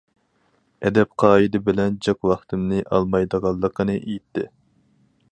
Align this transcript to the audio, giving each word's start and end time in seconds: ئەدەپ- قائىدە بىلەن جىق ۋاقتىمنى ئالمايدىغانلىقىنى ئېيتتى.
ئەدەپ- 0.87 1.11
قائىدە 1.23 1.59
بىلەن 1.67 1.99
جىق 2.07 2.25
ۋاقتىمنى 2.29 2.79
ئالمايدىغانلىقىنى 2.95 3.99
ئېيتتى. 3.99 4.47